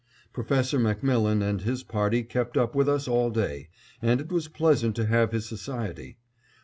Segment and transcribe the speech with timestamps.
[0.33, 3.69] Professor MacMillan and his party kept up with us all day,
[4.01, 6.17] and it was pleasant to have his society.